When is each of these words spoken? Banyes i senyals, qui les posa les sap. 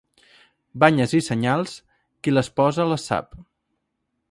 Banyes 0.83 1.13
i 1.17 1.21
senyals, 1.25 1.75
qui 2.25 2.35
les 2.35 2.51
posa 2.61 2.89
les 2.95 3.09
sap. 3.13 3.39